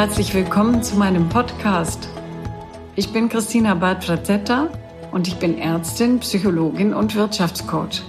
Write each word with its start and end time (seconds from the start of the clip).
Herzlich 0.00 0.32
willkommen 0.32 0.82
zu 0.82 0.96
meinem 0.96 1.28
Podcast. 1.28 2.08
Ich 2.96 3.12
bin 3.12 3.28
Christina 3.28 3.74
Bad-Frazetta 3.74 4.68
und 5.12 5.28
ich 5.28 5.36
bin 5.36 5.58
Ärztin, 5.58 6.20
Psychologin 6.20 6.94
und 6.94 7.14
Wirtschaftscoach. 7.14 8.00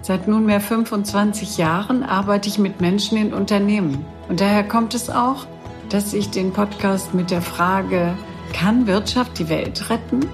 Seit 0.00 0.28
nunmehr 0.28 0.62
25 0.62 1.58
Jahren 1.58 2.04
arbeite 2.04 2.48
ich 2.48 2.58
mit 2.58 2.80
Menschen 2.80 3.18
in 3.18 3.34
Unternehmen. 3.34 4.02
Und 4.30 4.40
daher 4.40 4.66
kommt 4.66 4.94
es 4.94 5.10
auch, 5.10 5.44
dass 5.90 6.14
ich 6.14 6.30
den 6.30 6.54
Podcast 6.54 7.12
mit 7.12 7.30
der 7.30 7.42
Frage, 7.42 8.16
kann 8.54 8.86
Wirtschaft 8.86 9.38
die 9.38 9.50
Welt 9.50 9.90
retten? 9.90 10.26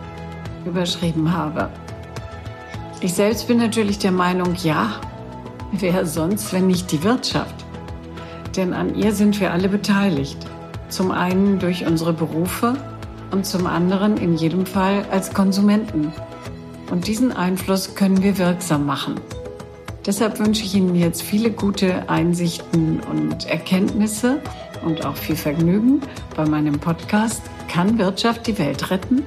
überschrieben 0.65 1.33
habe. 1.33 1.69
Ich 3.01 3.13
selbst 3.13 3.49
bin 3.49 3.59
natürlich 3.59 3.99
der 3.99 4.13
Meinung, 4.13 4.55
ja, 4.63 5.01
wer 5.73 6.07
sonst, 6.07 6.53
wenn 6.53 6.69
nicht 6.69 6.93
die 6.93 7.03
Wirtschaft? 7.03 7.67
denn 8.57 8.73
an 8.73 8.95
ihr 8.95 9.13
sind 9.13 9.39
wir 9.41 9.53
alle 9.53 9.69
beteiligt. 9.69 10.39
Zum 10.89 11.11
einen 11.11 11.59
durch 11.59 11.87
unsere 11.87 12.13
Berufe 12.13 12.75
und 13.31 13.45
zum 13.45 13.67
anderen 13.67 14.17
in 14.17 14.37
jedem 14.37 14.67
Fall 14.67 15.05
als 15.11 15.35
Konsumenten. 15.35 16.13
Und 16.91 17.07
diesen 17.07 17.33
Einfluss 17.33 17.95
können 17.95 18.23
wir 18.23 18.39
wirksam 18.39 18.87
machen. 18.87 19.21
Deshalb 20.07 20.39
wünsche 20.39 20.63
ich 20.63 20.75
Ihnen 20.77 20.95
jetzt 20.95 21.23
viele 21.23 21.51
gute 21.51 22.09
Einsichten 22.09 23.01
und 23.11 23.47
Erkenntnisse 23.47 24.41
und 24.85 25.05
auch 25.05 25.17
viel 25.17 25.35
Vergnügen 25.35 26.01
bei 26.37 26.47
meinem 26.47 26.79
Podcast 26.79 27.43
Kann 27.69 27.99
Wirtschaft 27.99 28.47
die 28.47 28.57
Welt 28.59 28.91
retten? 28.91 29.25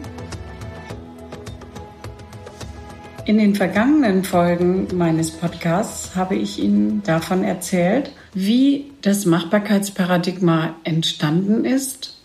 In 3.25 3.37
den 3.37 3.53
vergangenen 3.53 4.23
Folgen 4.23 4.87
meines 4.95 5.31
Podcasts 5.31 6.15
habe 6.15 6.35
ich 6.35 6.57
Ihnen 6.57 7.03
davon 7.03 7.43
erzählt, 7.43 8.11
wie 8.33 8.91
das 9.01 9.25
Machbarkeitsparadigma 9.25 10.75
entstanden 10.83 11.65
ist, 11.65 12.17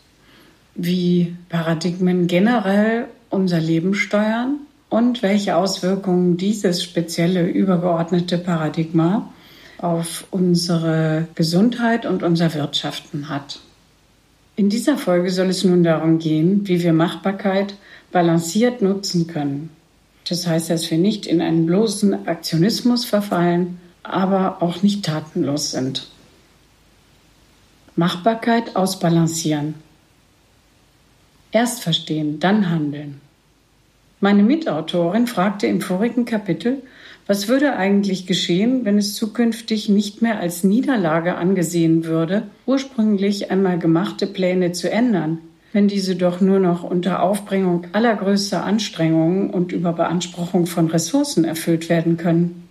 wie 0.74 1.36
Paradigmen 1.48 2.26
generell 2.26 3.06
unser 3.30 3.60
Leben 3.60 3.94
steuern 3.94 4.60
und 4.90 5.22
welche 5.22 5.56
Auswirkungen 5.56 6.36
dieses 6.36 6.82
spezielle 6.82 7.46
übergeordnete 7.46 8.38
Paradigma 8.38 9.32
auf 9.78 10.26
unsere 10.30 11.28
Gesundheit 11.34 12.06
und 12.06 12.22
unser 12.22 12.54
Wirtschaften 12.54 13.28
hat. 13.28 13.60
In 14.56 14.68
dieser 14.68 14.98
Folge 14.98 15.30
soll 15.30 15.48
es 15.48 15.64
nun 15.64 15.82
darum 15.82 16.18
gehen, 16.18 16.66
wie 16.68 16.82
wir 16.82 16.92
Machbarkeit 16.92 17.74
balanciert 18.12 18.82
nutzen 18.82 19.26
können 19.26 19.70
das 20.28 20.46
heißt, 20.46 20.70
dass 20.70 20.90
wir 20.90 20.98
nicht 20.98 21.26
in 21.26 21.40
einen 21.42 21.66
bloßen 21.66 22.26
Aktionismus 22.26 23.04
verfallen, 23.04 23.78
aber 24.04 24.62
auch 24.62 24.82
nicht 24.82 25.04
tatenlos 25.04 25.72
sind. 25.72 26.06
Machbarkeit 27.96 28.76
ausbalancieren. 28.76 29.74
Erst 31.50 31.82
verstehen, 31.82 32.40
dann 32.40 32.70
handeln. 32.70 33.20
Meine 34.20 34.42
Mitautorin 34.42 35.26
fragte 35.26 35.66
im 35.66 35.80
vorigen 35.80 36.24
Kapitel, 36.24 36.82
was 37.26 37.48
würde 37.48 37.76
eigentlich 37.76 38.26
geschehen, 38.26 38.84
wenn 38.84 38.98
es 38.98 39.14
zukünftig 39.14 39.88
nicht 39.88 40.22
mehr 40.22 40.40
als 40.40 40.64
Niederlage 40.64 41.36
angesehen 41.36 42.04
würde, 42.04 42.44
ursprünglich 42.66 43.50
einmal 43.50 43.78
gemachte 43.78 44.26
Pläne 44.26 44.72
zu 44.72 44.90
ändern, 44.90 45.38
wenn 45.72 45.88
diese 45.88 46.16
doch 46.16 46.40
nur 46.40 46.58
noch 46.58 46.82
unter 46.84 47.22
Aufbringung 47.22 47.86
allergrößter 47.92 48.64
Anstrengungen 48.64 49.50
und 49.50 49.72
über 49.72 49.92
Beanspruchung 49.92 50.66
von 50.66 50.88
Ressourcen 50.88 51.44
erfüllt 51.44 51.88
werden 51.88 52.16
können. 52.16 52.63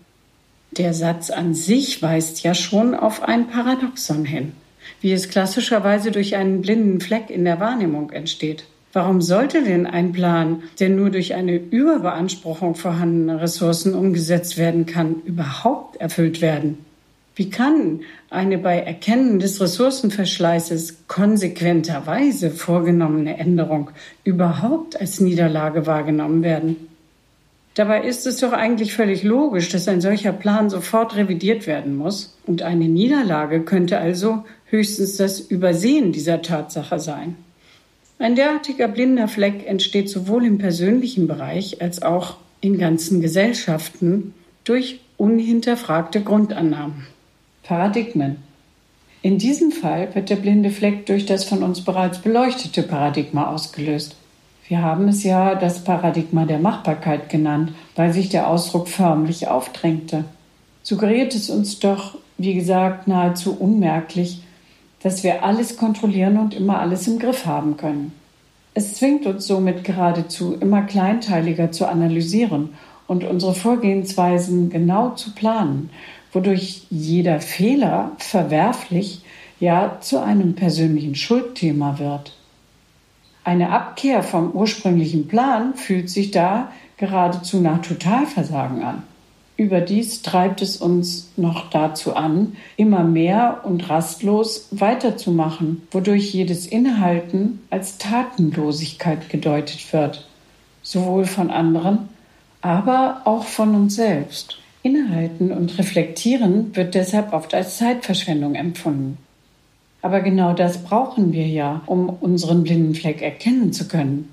Der 0.78 0.96
Satz 0.96 1.30
an 1.30 1.54
sich 1.54 2.02
weist 2.02 2.42
ja 2.42 2.56
schon 2.56 2.96
auf 2.96 3.22
ein 3.22 3.48
Paradoxon 3.48 4.26
hin, 4.26 4.54
wie 5.02 5.12
es 5.12 5.30
klassischerweise 5.30 6.10
durch 6.10 6.36
einen 6.36 6.64
blinden 6.64 7.00
Fleck 7.00 7.30
in 7.30 7.46
der 7.46 7.60
Wahrnehmung 7.60 8.10
entsteht. 8.10 8.66
Warum 8.92 9.22
sollte 9.22 9.64
denn 9.64 9.86
ein 9.86 10.14
Plan, 10.14 10.64
der 10.80 10.90
nur 10.90 11.12
durch 11.12 11.36
eine 11.36 11.58
Überbeanspruchung 11.58 12.74
vorhandener 12.74 13.40
Ressourcen 13.40 13.94
umgesetzt 13.94 14.58
werden 14.58 14.88
kann, 14.88 15.18
überhaupt 15.26 15.98
erfüllt 15.98 16.42
werden? 16.42 16.80
Wie 17.36 17.52
kann 17.52 18.02
eine 18.32 18.58
bei 18.58 18.80
Erkennen 18.80 19.38
des 19.38 19.62
Ressourcenverschleißes 19.62 21.08
konsequenterweise 21.08 22.50
vorgenommene 22.50 23.38
Änderung 23.38 23.92
überhaupt 24.24 25.00
als 25.00 25.20
Niederlage 25.20 25.86
wahrgenommen 25.86 26.42
werden? 26.42 26.93
Dabei 27.76 28.04
ist 28.04 28.28
es 28.28 28.38
doch 28.38 28.54
eigentlich 28.54 28.94
völlig 28.94 29.24
logisch, 29.24 29.70
dass 29.70 29.88
ein 29.88 30.00
solcher 30.00 30.32
Plan 30.32 30.70
sofort 30.70 31.16
revidiert 31.16 31.66
werden 31.66 31.96
muss, 31.96 32.38
und 32.46 32.62
eine 32.62 32.86
Niederlage 32.86 33.62
könnte 33.62 33.98
also 33.98 34.44
höchstens 34.68 35.18
das 35.18 35.40
Übersehen 35.40 36.12
dieser 36.12 36.42
Tatsache 36.42 37.00
sein. 37.00 37.36
Ein 38.20 38.36
derartiger 38.36 38.88
blinder 38.88 39.28
Fleck 39.28 39.68
entsteht 39.68 40.10
sowohl 40.10 40.46
im 40.46 40.60
persönlichen 40.60 41.28
Bereich 41.28 41.82
als 41.82 42.02
auch 42.04 42.38
in 42.62 42.78
ganzen 42.78 43.22
Gesellschaften 43.22 44.34
durch 44.64 45.00
unhinterfragte 45.18 46.22
Grundannahmen. 46.22 47.08
Paradigmen. 47.64 48.38
In 49.22 49.38
diesem 49.40 49.72
Fall 49.72 50.14
wird 50.16 50.30
der 50.30 50.36
blinde 50.36 50.70
Fleck 50.70 51.06
durch 51.06 51.26
das 51.26 51.44
von 51.44 51.64
uns 51.64 51.82
bereits 51.82 52.20
beleuchtete 52.20 52.84
Paradigma 52.84 53.48
ausgelöst. 53.48 54.16
Wir 54.68 54.82
haben 54.82 55.08
es 55.10 55.24
ja 55.24 55.56
das 55.56 55.84
Paradigma 55.84 56.46
der 56.46 56.60
Machbarkeit 56.60 57.30
genannt, 57.30 57.74
weil 57.96 58.14
sich 58.14 58.30
der 58.30 58.48
Ausdruck 58.48 58.88
förmlich 58.88 59.48
aufdrängte. 59.48 60.24
Suggeriert 60.84 61.36
es 61.36 61.50
uns 61.50 61.80
doch, 61.80 62.18
wie 62.38 62.54
gesagt, 62.54 63.08
nahezu 63.08 63.56
unmerklich, 63.58 64.42
dass 65.02 65.24
wir 65.24 65.44
alles 65.44 65.78
kontrollieren 65.78 66.38
und 66.38 66.54
immer 66.54 66.80
alles 66.80 67.08
im 67.08 67.20
Griff 67.20 67.46
haben 67.46 67.76
können. 67.78 68.14
Es 68.74 68.96
zwingt 68.96 69.26
uns 69.26 69.46
somit 69.46 69.84
geradezu 69.84 70.56
immer 70.60 70.82
kleinteiliger 70.84 71.72
zu 71.72 71.88
analysieren 71.88 72.70
und 73.06 73.24
unsere 73.24 73.54
Vorgehensweisen 73.54 74.70
genau 74.70 75.12
zu 75.12 75.32
planen, 75.36 75.90
wodurch 76.32 76.84
jeder 76.90 77.40
Fehler 77.42 78.14
verwerflich, 78.18 79.22
ja 79.60 80.00
zu 80.02 80.22
einem 80.22 80.56
persönlichen 80.56 81.16
Schuldthema 81.16 82.00
wird. 82.00 82.34
Eine 83.44 83.72
Abkehr 83.72 84.24
vom 84.24 84.52
ursprünglichen 84.52 85.28
Plan 85.28 85.74
fühlt 85.76 86.10
sich 86.10 86.32
da 86.32 86.72
geradezu 86.98 87.60
nach 87.60 87.82
Totalversagen 87.82 88.84
an. 88.84 89.04
Überdies 89.56 90.24
treibt 90.24 90.62
es 90.62 90.78
uns 90.78 91.30
noch 91.38 91.70
dazu 91.70 92.16
an, 92.16 92.56
immer 92.76 93.04
mehr 93.04 93.62
und 93.64 93.88
rastlos 93.90 94.68
weiterzumachen, 94.72 95.84
wodurch 95.92 96.34
jedes 96.34 96.66
Inhalten 96.66 97.60
als 97.70 97.98
Tatenlosigkeit 98.00 99.30
gedeutet 99.30 99.94
wird, 99.94 100.28
sowohl 100.82 101.26
von 101.26 101.52
anderen, 101.52 102.10
aber 102.62 103.22
auch 103.26 103.44
von 103.44 103.76
uns 103.76 103.96
selbst. 103.96 104.58
Innehalten 104.82 105.52
und 105.52 105.78
Reflektieren 105.78 106.76
wird 106.76 106.96
deshalb 106.96 107.32
oft 107.32 107.54
als 107.54 107.78
Zeitverschwendung 107.78 108.56
empfunden. 108.56 109.18
Aber 110.04 110.20
genau 110.20 110.54
das 110.54 110.84
brauchen 110.84 111.32
wir 111.32 111.48
ja, 111.48 111.82
um 111.86 112.10
unseren 112.10 112.64
blinden 112.64 112.94
Fleck 112.94 113.22
erkennen 113.22 113.72
zu 113.72 113.88
können. 113.88 114.28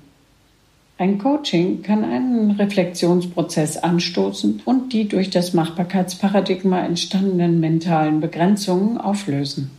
Ein 0.97 1.17
Coaching 1.17 1.81
kann 1.81 2.03
einen 2.03 2.51
Reflexionsprozess 2.51 3.77
anstoßen 3.77 4.61
und 4.65 4.91
die 4.91 5.07
durch 5.07 5.29
das 5.29 5.53
Machbarkeitsparadigma 5.53 6.81
entstandenen 6.81 7.61
mentalen 7.61 8.19
Begrenzungen 8.19 8.97
auflösen. 8.97 9.71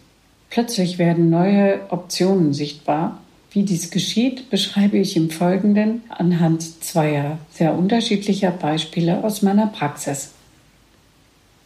Plötzlich 0.49 0.99
werden 0.99 1.29
neue 1.29 1.81
Optionen 1.91 2.55
sichtbar. 2.55 3.21
Wie 3.51 3.63
dies 3.63 3.91
geschieht, 3.91 4.49
beschreibe 4.49 4.97
ich 4.97 5.15
im 5.15 5.29
Folgenden 5.29 6.01
anhand 6.09 6.63
zweier 6.83 7.39
sehr 7.53 7.77
unterschiedlicher 7.77 8.51
Beispiele 8.51 9.23
aus 9.23 9.43
meiner 9.43 9.67
Praxis. 9.67 10.33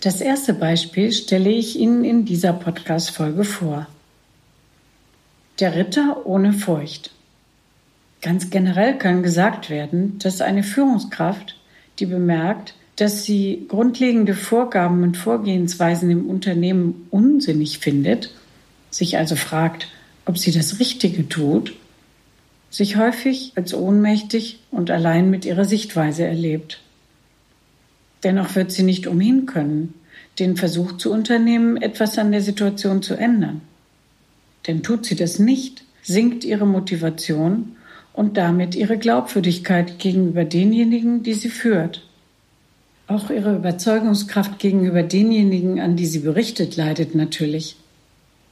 Das 0.00 0.20
erste 0.20 0.52
Beispiel 0.52 1.12
stelle 1.12 1.50
ich 1.50 1.78
Ihnen 1.78 2.04
in 2.04 2.24
dieser 2.24 2.52
Podcast-Folge 2.52 3.44
vor. 3.44 3.86
Der 5.58 5.74
Ritter 5.74 6.26
ohne 6.26 6.52
Furcht. 6.52 7.12
Ganz 8.20 8.50
generell 8.50 8.98
kann 8.98 9.22
gesagt 9.22 9.70
werden, 9.70 10.18
dass 10.18 10.42
eine 10.42 10.62
Führungskraft, 10.62 11.56
die 11.98 12.04
bemerkt, 12.04 12.74
dass 12.96 13.24
sie 13.24 13.64
grundlegende 13.66 14.34
Vorgaben 14.34 15.02
und 15.02 15.16
Vorgehensweisen 15.16 16.10
im 16.10 16.28
Unternehmen 16.28 17.06
unsinnig 17.10 17.78
findet, 17.78 18.34
sich 18.90 19.16
also 19.16 19.34
fragt, 19.34 19.88
ob 20.26 20.36
sie 20.36 20.52
das 20.52 20.78
Richtige 20.78 21.26
tut, 21.26 21.74
sich 22.68 22.96
häufig 22.96 23.52
als 23.54 23.72
ohnmächtig 23.72 24.60
und 24.70 24.90
allein 24.90 25.30
mit 25.30 25.46
ihrer 25.46 25.64
Sichtweise 25.64 26.24
erlebt. 26.24 26.82
Dennoch 28.24 28.56
wird 28.56 28.72
sie 28.72 28.82
nicht 28.82 29.06
umhin 29.06 29.46
können, 29.46 29.94
den 30.38 30.56
Versuch 30.56 30.98
zu 30.98 31.10
unternehmen, 31.10 31.76
etwas 31.78 32.18
an 32.18 32.32
der 32.32 32.42
Situation 32.42 33.02
zu 33.02 33.14
ändern. 33.14 33.62
Denn 34.66 34.82
tut 34.82 35.06
sie 35.06 35.16
das 35.16 35.38
nicht, 35.38 35.84
sinkt 36.02 36.44
ihre 36.44 36.66
Motivation 36.66 37.76
und 38.12 38.36
damit 38.36 38.74
ihre 38.74 38.98
Glaubwürdigkeit 38.98 39.98
gegenüber 39.98 40.44
denjenigen, 40.44 41.22
die 41.22 41.34
sie 41.34 41.50
führt. 41.50 42.02
Auch 43.08 43.30
ihre 43.30 43.54
Überzeugungskraft 43.54 44.58
gegenüber 44.58 45.02
denjenigen, 45.02 45.78
an 45.78 45.96
die 45.96 46.06
sie 46.06 46.20
berichtet, 46.20 46.76
leidet 46.76 47.14
natürlich. 47.14 47.76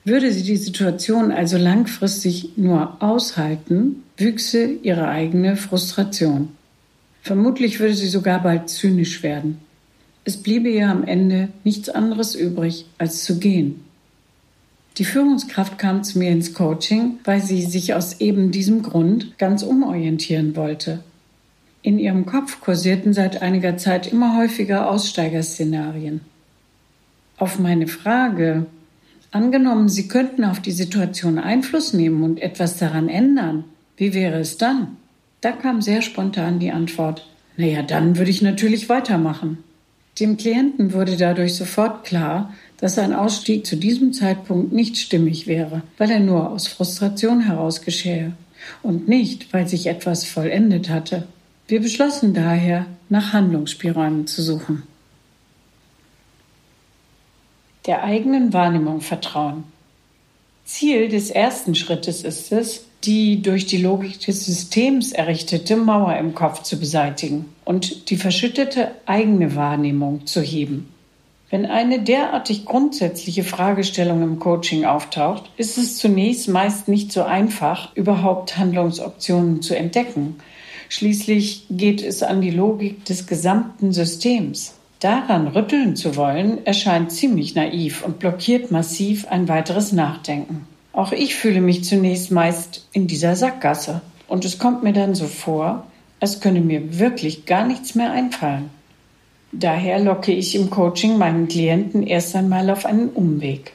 Würde 0.04 0.30
sie 0.32 0.42
die 0.42 0.58
Situation 0.58 1.32
also 1.32 1.56
langfristig 1.56 2.50
nur 2.56 3.02
aushalten, 3.02 4.02
wüchse 4.16 4.64
ihre 4.82 5.08
eigene 5.08 5.56
Frustration. 5.56 6.50
Vermutlich 7.22 7.80
würde 7.80 7.94
sie 7.94 8.08
sogar 8.08 8.42
bald 8.42 8.68
zynisch 8.68 9.22
werden. 9.22 9.58
Es 10.24 10.36
bliebe 10.36 10.68
ihr 10.68 10.88
am 10.88 11.04
Ende 11.04 11.48
nichts 11.64 11.88
anderes 11.88 12.34
übrig, 12.34 12.84
als 12.98 13.24
zu 13.24 13.38
gehen. 13.38 13.83
Die 14.96 15.04
Führungskraft 15.04 15.78
kam 15.78 16.04
zu 16.04 16.18
mir 16.18 16.30
ins 16.30 16.54
Coaching, 16.54 17.18
weil 17.24 17.40
sie 17.40 17.62
sich 17.62 17.94
aus 17.94 18.20
eben 18.20 18.50
diesem 18.50 18.82
Grund 18.82 19.38
ganz 19.38 19.62
umorientieren 19.62 20.54
wollte. 20.56 21.02
In 21.82 21.98
ihrem 21.98 22.26
Kopf 22.26 22.60
kursierten 22.60 23.12
seit 23.12 23.42
einiger 23.42 23.76
Zeit 23.76 24.10
immer 24.10 24.36
häufiger 24.36 24.88
Aussteigerszenarien. 24.88 26.20
Auf 27.36 27.58
meine 27.58 27.88
Frage, 27.88 28.66
Angenommen, 29.34 29.88
Sie 29.88 30.06
könnten 30.06 30.44
auf 30.44 30.60
die 30.60 30.70
Situation 30.70 31.40
Einfluss 31.40 31.92
nehmen 31.92 32.22
und 32.22 32.40
etwas 32.40 32.76
daran 32.76 33.08
ändern. 33.08 33.64
Wie 33.96 34.14
wäre 34.14 34.38
es 34.38 34.58
dann? 34.58 34.96
Da 35.40 35.50
kam 35.50 35.82
sehr 35.82 36.02
spontan 36.02 36.60
die 36.60 36.70
Antwort, 36.70 37.26
naja, 37.56 37.82
dann 37.82 38.16
würde 38.16 38.30
ich 38.30 38.42
natürlich 38.42 38.88
weitermachen. 38.88 39.58
Dem 40.20 40.36
Klienten 40.36 40.92
wurde 40.92 41.16
dadurch 41.16 41.56
sofort 41.56 42.04
klar, 42.04 42.52
dass 42.78 42.98
ein 42.98 43.12
Ausstieg 43.12 43.66
zu 43.66 43.76
diesem 43.76 44.12
Zeitpunkt 44.12 44.72
nicht 44.72 44.96
stimmig 44.96 45.46
wäre, 45.46 45.82
weil 45.98 46.10
er 46.10 46.20
nur 46.20 46.50
aus 46.50 46.66
Frustration 46.66 47.40
heraus 47.40 47.82
geschehe 47.82 48.32
und 48.82 49.08
nicht, 49.08 49.52
weil 49.52 49.66
sich 49.66 49.86
etwas 49.86 50.24
vollendet 50.24 50.88
hatte. 50.88 51.26
Wir 51.66 51.80
beschlossen 51.80 52.34
daher, 52.34 52.86
nach 53.08 53.32
Handlungsspielräumen 53.32 54.26
zu 54.26 54.42
suchen 54.42 54.84
der 57.86 58.02
eigenen 58.02 58.52
Wahrnehmung 58.52 59.00
vertrauen. 59.00 59.64
Ziel 60.64 61.08
des 61.08 61.30
ersten 61.30 61.74
Schrittes 61.74 62.24
ist 62.24 62.50
es, 62.52 62.86
die 63.06 63.42
durch 63.42 63.66
die 63.66 63.78
Logik 63.78 64.20
des 64.20 64.46
Systems 64.46 65.12
errichtete 65.12 65.76
Mauer 65.76 66.16
im 66.16 66.34
Kopf 66.34 66.62
zu 66.62 66.78
beseitigen 66.78 67.46
und 67.64 68.10
die 68.10 68.16
verschüttete 68.16 68.92
eigene 69.06 69.54
Wahrnehmung 69.54 70.26
zu 70.26 70.40
heben. 70.40 70.88
Wenn 71.50 71.66
eine 71.66 72.00
derartig 72.00 72.64
grundsätzliche 72.64 73.44
Fragestellung 73.44 74.22
im 74.22 74.38
Coaching 74.38 74.84
auftaucht, 74.86 75.50
ist 75.56 75.78
es 75.78 75.98
zunächst 75.98 76.48
meist 76.48 76.88
nicht 76.88 77.12
so 77.12 77.22
einfach, 77.22 77.94
überhaupt 77.94 78.56
Handlungsoptionen 78.58 79.62
zu 79.62 79.76
entdecken. 79.76 80.36
Schließlich 80.88 81.66
geht 81.70 82.02
es 82.02 82.22
an 82.22 82.40
die 82.40 82.50
Logik 82.50 83.04
des 83.04 83.26
gesamten 83.26 83.92
Systems. 83.92 84.74
Daran 85.00 85.48
rütteln 85.48 85.96
zu 85.96 86.16
wollen, 86.16 86.64
erscheint 86.66 87.12
ziemlich 87.12 87.54
naiv 87.54 88.04
und 88.04 88.18
blockiert 88.18 88.70
massiv 88.70 89.28
ein 89.28 89.48
weiteres 89.48 89.92
Nachdenken. 89.92 90.66
Auch 90.94 91.10
ich 91.10 91.34
fühle 91.34 91.60
mich 91.60 91.82
zunächst 91.82 92.30
meist 92.30 92.86
in 92.92 93.08
dieser 93.08 93.34
Sackgasse 93.34 94.00
und 94.28 94.44
es 94.44 94.58
kommt 94.58 94.84
mir 94.84 94.92
dann 94.92 95.16
so 95.16 95.26
vor, 95.26 95.86
als 96.20 96.40
könne 96.40 96.60
mir 96.60 97.00
wirklich 97.00 97.46
gar 97.46 97.66
nichts 97.66 97.96
mehr 97.96 98.12
einfallen. 98.12 98.70
Daher 99.50 99.98
locke 99.98 100.32
ich 100.32 100.54
im 100.54 100.70
Coaching 100.70 101.18
meinen 101.18 101.48
Klienten 101.48 102.04
erst 102.04 102.36
einmal 102.36 102.70
auf 102.70 102.86
einen 102.86 103.08
Umweg. 103.08 103.72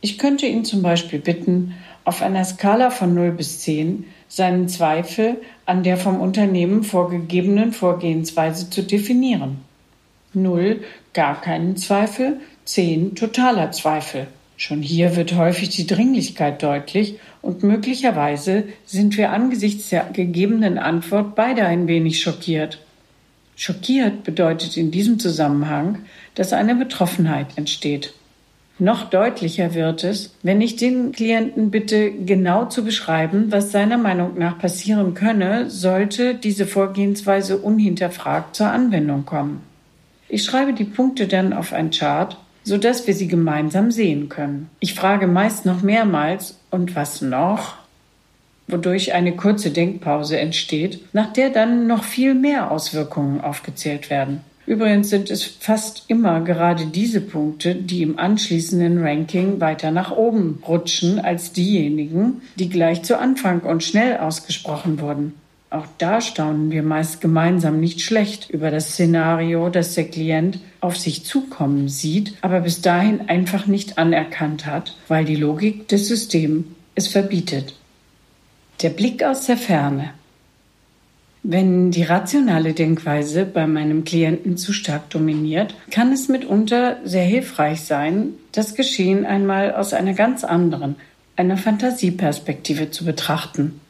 Ich 0.00 0.18
könnte 0.18 0.46
ihn 0.46 0.64
zum 0.64 0.82
Beispiel 0.82 1.18
bitten, 1.18 1.74
auf 2.04 2.22
einer 2.22 2.44
Skala 2.44 2.90
von 2.90 3.14
0 3.14 3.32
bis 3.32 3.60
10 3.60 4.06
seinen 4.28 4.68
Zweifel 4.68 5.36
an 5.66 5.82
der 5.82 5.98
vom 5.98 6.20
Unternehmen 6.20 6.82
vorgegebenen 6.82 7.72
Vorgehensweise 7.72 8.70
zu 8.70 8.82
definieren. 8.82 9.58
0 10.32 10.82
gar 11.12 11.40
keinen 11.40 11.76
Zweifel, 11.76 12.40
10 12.64 13.14
totaler 13.14 13.70
Zweifel. 13.70 14.26
Schon 14.56 14.82
hier 14.82 15.16
wird 15.16 15.34
häufig 15.34 15.70
die 15.70 15.86
Dringlichkeit 15.86 16.62
deutlich 16.62 17.18
und 17.42 17.62
möglicherweise 17.62 18.64
sind 18.86 19.16
wir 19.16 19.32
angesichts 19.32 19.88
der 19.88 20.04
gegebenen 20.12 20.78
Antwort 20.78 21.34
beide 21.34 21.64
ein 21.66 21.88
wenig 21.88 22.20
schockiert. 22.20 22.80
Schockiert 23.56 24.24
bedeutet 24.24 24.76
in 24.76 24.90
diesem 24.90 25.18
Zusammenhang, 25.18 26.00
dass 26.34 26.52
eine 26.52 26.74
Betroffenheit 26.74 27.56
entsteht. 27.56 28.14
Noch 28.80 29.08
deutlicher 29.08 29.74
wird 29.74 30.02
es, 30.02 30.34
wenn 30.42 30.60
ich 30.60 30.74
den 30.74 31.12
Klienten 31.12 31.70
bitte, 31.70 32.10
genau 32.10 32.64
zu 32.64 32.84
beschreiben, 32.84 33.52
was 33.52 33.70
seiner 33.70 33.98
Meinung 33.98 34.36
nach 34.36 34.58
passieren 34.58 35.14
könne, 35.14 35.70
sollte 35.70 36.34
diese 36.34 36.66
Vorgehensweise 36.66 37.58
unhinterfragt 37.58 38.56
zur 38.56 38.66
Anwendung 38.66 39.24
kommen. 39.24 39.62
Ich 40.28 40.42
schreibe 40.42 40.72
die 40.72 40.84
Punkte 40.84 41.28
dann 41.28 41.52
auf 41.52 41.72
ein 41.72 41.90
Chart, 41.90 42.36
so 42.64 42.76
dass 42.78 43.06
wir 43.06 43.14
sie 43.14 43.28
gemeinsam 43.28 43.90
sehen 43.92 44.28
können. 44.28 44.68
Ich 44.80 44.94
frage 44.94 45.26
meist 45.26 45.64
noch 45.66 45.82
mehrmals, 45.82 46.58
und 46.70 46.96
was 46.96 47.22
noch? 47.22 47.76
wodurch 48.66 49.12
eine 49.12 49.36
kurze 49.36 49.70
Denkpause 49.70 50.38
entsteht, 50.38 51.00
nach 51.12 51.32
der 51.32 51.50
dann 51.50 51.86
noch 51.86 52.04
viel 52.04 52.34
mehr 52.34 52.70
Auswirkungen 52.70 53.40
aufgezählt 53.40 54.10
werden. 54.10 54.40
Übrigens 54.66 55.10
sind 55.10 55.30
es 55.30 55.44
fast 55.44 56.04
immer 56.08 56.40
gerade 56.40 56.86
diese 56.86 57.20
Punkte, 57.20 57.74
die 57.74 58.00
im 58.00 58.18
anschließenden 58.18 59.04
Ranking 59.04 59.60
weiter 59.60 59.90
nach 59.90 60.10
oben 60.10 60.62
rutschen 60.66 61.18
als 61.18 61.52
diejenigen, 61.52 62.40
die 62.56 62.70
gleich 62.70 63.02
zu 63.02 63.18
Anfang 63.18 63.60
und 63.60 63.84
schnell 63.84 64.16
ausgesprochen 64.16 65.00
wurden. 65.00 65.34
Auch 65.74 65.86
da 65.98 66.20
staunen 66.20 66.70
wir 66.70 66.84
meist 66.84 67.20
gemeinsam 67.20 67.80
nicht 67.80 68.00
schlecht 68.00 68.48
über 68.48 68.70
das 68.70 68.90
Szenario, 68.90 69.70
das 69.70 69.94
der 69.94 70.04
Klient 70.04 70.60
auf 70.80 70.96
sich 70.96 71.24
zukommen 71.24 71.88
sieht, 71.88 72.34
aber 72.42 72.60
bis 72.60 72.80
dahin 72.80 73.28
einfach 73.28 73.66
nicht 73.66 73.98
anerkannt 73.98 74.66
hat, 74.66 74.96
weil 75.08 75.24
die 75.24 75.34
Logik 75.34 75.88
des 75.88 76.06
Systems 76.06 76.66
es 76.94 77.08
verbietet. 77.08 77.74
Der 78.82 78.90
Blick 78.90 79.24
aus 79.24 79.46
der 79.46 79.56
Ferne. 79.56 80.10
Wenn 81.42 81.90
die 81.90 82.04
rationale 82.04 82.72
Denkweise 82.72 83.44
bei 83.44 83.66
meinem 83.66 84.04
Klienten 84.04 84.56
zu 84.56 84.72
stark 84.72 85.10
dominiert, 85.10 85.74
kann 85.90 86.12
es 86.12 86.28
mitunter 86.28 86.98
sehr 87.04 87.24
hilfreich 87.24 87.80
sein, 87.80 88.28
das 88.52 88.76
Geschehen 88.76 89.26
einmal 89.26 89.74
aus 89.74 89.92
einer 89.92 90.14
ganz 90.14 90.44
anderen, 90.44 90.94
einer 91.34 91.56
Fantasieperspektive 91.56 92.92
zu 92.92 93.04
betrachten. 93.04 93.80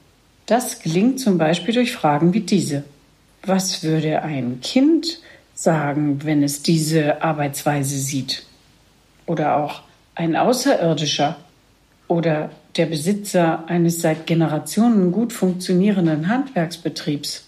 Das 0.47 0.81
gelingt 0.81 1.21
zum 1.21 1.39
Beispiel 1.39 1.75
durch 1.75 1.93
Fragen 1.93 2.35
wie 2.35 2.41
diese. 2.41 2.85
Was 3.45 3.83
würde 3.83 4.23
ein 4.23 4.61
Kind 4.61 5.21
sagen, 5.55 6.25
wenn 6.25 6.43
es 6.43 6.63
diese 6.63 7.23
Arbeitsweise 7.23 7.97
sieht? 7.97 8.45
Oder 9.27 9.57
auch 9.57 9.83
ein 10.15 10.37
Außerirdischer 10.37 11.37
oder 12.09 12.51
der 12.77 12.87
Besitzer 12.87 13.65
eines 13.69 14.01
seit 14.01 14.27
Generationen 14.27 15.13
gut 15.13 15.33
funktionierenden 15.33 16.29
Handwerksbetriebs. 16.29 17.45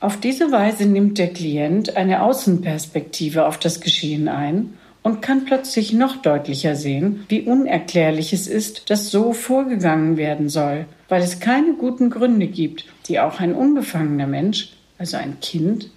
Auf 0.00 0.18
diese 0.18 0.50
Weise 0.50 0.86
nimmt 0.86 1.18
der 1.18 1.32
Klient 1.32 1.96
eine 1.96 2.22
Außenperspektive 2.22 3.46
auf 3.46 3.58
das 3.58 3.80
Geschehen 3.80 4.28
ein 4.28 4.74
und 5.02 5.22
kann 5.22 5.44
plötzlich 5.44 5.92
noch 5.92 6.16
deutlicher 6.16 6.74
sehen, 6.74 7.24
wie 7.28 7.42
unerklärlich 7.42 8.32
es 8.32 8.48
ist, 8.48 8.90
dass 8.90 9.10
so 9.10 9.32
vorgegangen 9.32 10.16
werden 10.16 10.48
soll, 10.48 10.86
weil 11.12 11.20
es 11.20 11.40
keine 11.40 11.74
guten 11.74 12.08
Gründe 12.08 12.46
gibt, 12.46 12.86
die 13.06 13.20
auch 13.20 13.38
ein 13.38 13.54
unbefangener 13.54 14.26
Mensch, 14.26 14.70
also 14.96 15.18
ein 15.18 15.40
Kind, 15.40 15.90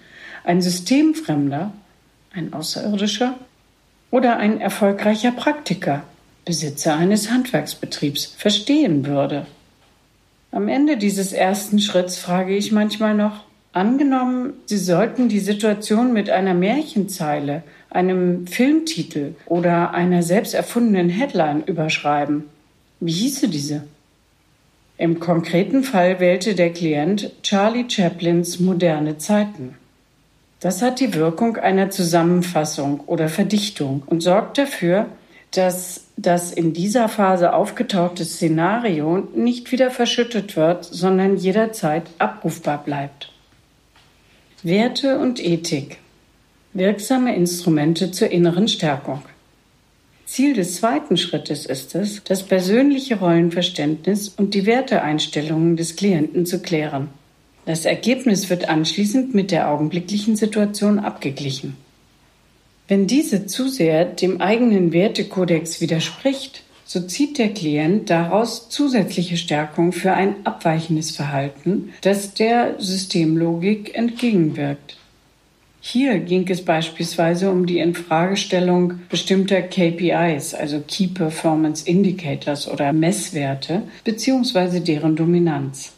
ein 0.44 0.62
Systemfremder, 0.62 1.72
ein 2.34 2.52
Außerirdischer 2.52 3.36
oder 4.12 4.36
ein 4.36 4.60
erfolgreicher 4.60 5.32
Praktiker, 5.32 6.04
Besitzer 6.44 6.98
eines 6.98 7.32
Handwerksbetriebs, 7.32 8.26
verstehen 8.38 9.06
würde. 9.06 9.46
Am 10.52 10.68
Ende 10.68 10.98
dieses 10.98 11.32
ersten 11.32 11.80
Schritts 11.80 12.18
frage 12.18 12.54
ich 12.54 12.74
manchmal 12.74 13.16
noch, 13.16 13.46
angenommen, 13.72 14.52
Sie 14.66 14.78
sollten 14.78 15.30
die 15.30 15.40
Situation 15.40 16.12
mit 16.12 16.30
einer 16.30 16.54
Märchenzeile 16.54 17.64
einem 17.90 18.48
Filmtitel 18.48 19.36
oder 19.46 19.92
einer 19.92 20.24
selbst 20.24 20.54
erfundenen 20.54 21.08
Headline 21.08 21.64
überschreiben. 21.64 22.44
Wie 23.00 23.14
hieße 23.14 23.48
diese? 23.48 23.84
Im 24.98 25.20
konkreten 25.20 25.84
Fall 25.84 26.20
wählte 26.20 26.56
der 26.56 26.72
Klient 26.72 27.32
Charlie 27.44 27.86
Chaplins 27.90 28.60
Moderne 28.60 29.18
Zeiten. 29.18 29.76
Das 30.62 30.82
hat 30.82 31.02
die 31.02 31.14
Wirkung 31.14 31.58
einer 31.58 31.90
Zusammenfassung 31.90 33.02
oder 33.02 33.28
Verdichtung 33.28 34.04
und 34.06 34.22
sorgt 34.22 34.58
dafür, 34.58 35.08
dass 35.52 36.06
das 36.18 36.52
in 36.52 36.74
dieser 36.74 37.10
Phase 37.10 37.54
aufgetauchte 37.54 38.24
Szenario 38.24 39.28
nicht 39.36 39.72
wieder 39.72 39.92
verschüttet 39.92 40.56
wird, 40.56 40.86
sondern 40.86 41.36
jederzeit 41.36 42.04
abrufbar 42.18 42.84
bleibt. 42.84 43.32
Werte 44.64 45.20
und 45.20 45.44
Ethik 45.44 45.98
wirksame 46.74 47.36
Instrumente 47.36 48.12
zur 48.12 48.32
inneren 48.32 48.68
Stärkung. 48.68 49.22
Ziel 50.26 50.54
des 50.54 50.76
zweiten 50.76 51.18
Schrittes 51.18 51.66
ist 51.66 51.94
es, 51.96 52.24
das 52.24 52.44
persönliche 52.44 53.20
Rollenverständnis 53.20 54.30
und 54.30 54.54
die 54.54 54.66
Werteeinstellungen 54.66 55.78
des 55.78 55.96
Klienten 55.96 56.46
zu 56.46 56.62
klären. 56.62 57.10
Das 57.66 57.86
Ergebnis 57.86 58.50
wird 58.50 58.68
anschließend 58.68 59.34
mit 59.34 59.52
der 59.52 59.70
augenblicklichen 59.70 60.36
Situation 60.36 61.00
abgeglichen. 61.00 61.78
Wenn 62.88 63.08
diese 63.08 63.48
zu 63.48 63.68
sehr 63.68 64.06
dem 64.06 64.42
eigenen 64.42 64.94
Wertekodex 64.94 65.82
widerspricht, 65.82 66.64
so 66.86 67.02
zieht 67.02 67.40
der 67.40 67.50
Klient 67.50 68.12
daraus 68.12 68.70
zusätzliche 68.70 69.38
Stärkung 69.38 69.92
für 69.92 70.14
ein 70.14 70.46
abweichendes 70.46 71.12
Verhalten, 71.12 71.94
das 72.02 72.36
der 72.36 72.76
Systemlogik 72.78 73.96
entgegenwirkt. 73.96 74.98
Hier 75.88 76.18
ging 76.18 76.50
es 76.50 76.66
beispielsweise 76.66 77.52
um 77.52 77.68
die 77.68 77.78
Infragestellung 77.78 79.02
bestimmter 79.08 79.62
KPIs, 79.62 80.56
also 80.56 80.82
Key 80.88 81.06
Performance 81.06 81.88
Indicators 81.88 82.68
oder 82.68 82.92
Messwerte, 82.92 83.84
beziehungsweise 84.04 84.82
deren 84.82 85.16
Dominanz. 85.16 85.94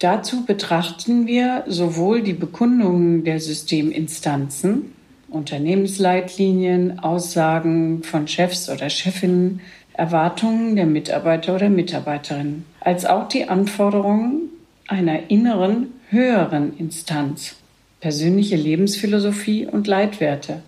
Dazu 0.00 0.44
betrachten 0.44 1.28
wir 1.28 1.62
sowohl 1.68 2.22
die 2.22 2.32
Bekundungen 2.32 3.22
der 3.22 3.38
Systeminstanzen, 3.38 4.90
Unternehmensleitlinien, 5.30 6.98
Aussagen 6.98 8.02
von 8.02 8.26
Chefs 8.26 8.68
oder 8.68 8.90
Chefinnen, 8.90 9.60
Erwartungen 9.92 10.74
der 10.74 10.86
Mitarbeiter 10.86 11.54
oder 11.54 11.70
Mitarbeiterinnen, 11.70 12.64
als 12.80 13.06
auch 13.06 13.28
die 13.28 13.48
Anforderungen 13.48 14.50
einer 14.88 15.30
inneren, 15.30 15.92
höheren 16.10 16.76
Instanz, 16.76 17.61
persönliche 18.02 18.56
Lebensphilosophie 18.56 19.64
und 19.64 19.86
Leitwerte. 19.86 20.60